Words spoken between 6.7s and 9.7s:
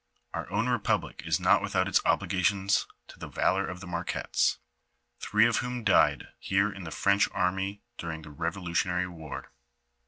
in the French army during the Kevolutionary war.